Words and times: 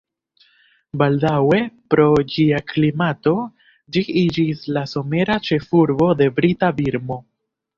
Baldaŭe 1.01 1.59
pro 1.93 2.05
ĝia 2.35 2.61
klimato 2.71 3.35
ĝi 3.97 4.05
iĝis 4.23 4.65
la 4.79 4.87
somera 4.95 5.37
ĉefurbo 5.51 6.09
de 6.23 6.31
brita 6.41 6.73
Birmo. 6.81 7.21